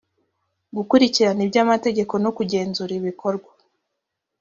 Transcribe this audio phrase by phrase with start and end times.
[0.75, 3.51] gukurikirana iby amategeko no kugenzura ibikorwa